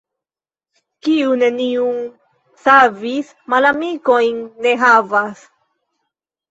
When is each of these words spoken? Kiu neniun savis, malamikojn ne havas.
Kiu 1.07 1.35
neniun 1.41 2.01
savis, 2.65 3.31
malamikojn 3.55 4.43
ne 4.67 4.77
havas. 4.87 5.47